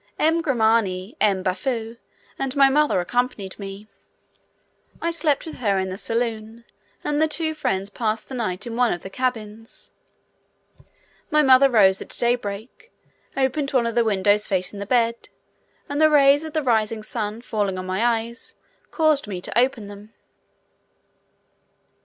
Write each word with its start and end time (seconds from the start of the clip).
M. 0.17 0.41
Grimani, 0.41 1.15
M. 1.21 1.43
Baffo, 1.43 1.95
and 2.39 2.55
my 2.55 2.69
mother 2.69 2.99
accompanied 3.01 3.59
me. 3.59 3.87
I 4.99 5.11
slept 5.11 5.45
with 5.45 5.57
her 5.57 5.77
in 5.77 5.91
the 5.91 5.95
saloon, 5.95 6.65
and 7.03 7.21
the 7.21 7.27
two 7.27 7.53
friends 7.53 7.91
passed 7.91 8.27
the 8.27 8.33
night 8.33 8.65
in 8.65 8.75
one 8.75 8.91
of 8.91 9.03
the 9.03 9.11
cabins. 9.11 9.91
My 11.29 11.43
mother 11.43 11.69
rose 11.69 12.01
at 12.01 12.09
day 12.09 12.33
break, 12.33 12.91
opened 13.37 13.69
one 13.69 13.85
of 13.85 13.93
the 13.93 14.03
windows 14.03 14.47
facing 14.47 14.79
the 14.79 14.87
bed, 14.87 15.29
and 15.87 16.01
the 16.01 16.09
rays 16.09 16.43
of 16.43 16.53
the 16.53 16.63
rising 16.63 17.03
sun, 17.03 17.41
falling 17.43 17.77
on 17.77 17.85
my 17.85 18.03
eyes, 18.03 18.55
caused 18.89 19.27
me 19.27 19.39
to 19.39 19.55
open 19.55 19.85
them. 19.85 20.13